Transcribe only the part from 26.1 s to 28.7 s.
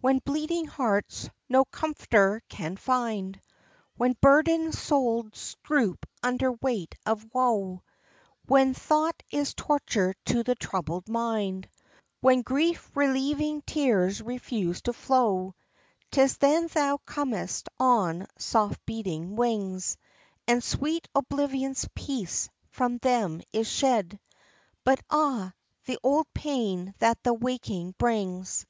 pain that the waking brings!